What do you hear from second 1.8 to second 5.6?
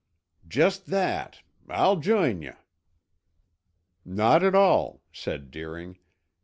join ye." "Not at all," said